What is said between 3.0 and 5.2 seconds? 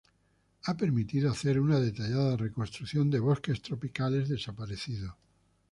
de bosques tropicales desaparecidos.